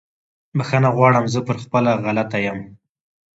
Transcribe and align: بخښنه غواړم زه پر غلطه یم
بخښنه 0.57 0.89
غواړم 0.97 1.25
زه 1.33 1.39
پر 1.47 1.57
غلطه 2.05 2.37
یم 2.45 2.59